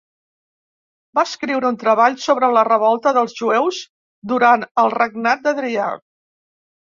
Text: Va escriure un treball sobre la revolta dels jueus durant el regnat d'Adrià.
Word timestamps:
Va 1.17 1.23
escriure 1.27 1.67
un 1.69 1.75
treball 1.83 2.15
sobre 2.23 2.49
la 2.55 2.63
revolta 2.69 3.13
dels 3.17 3.35
jueus 3.41 3.83
durant 4.33 4.67
el 4.85 4.91
regnat 4.97 5.45
d'Adrià. 5.47 5.91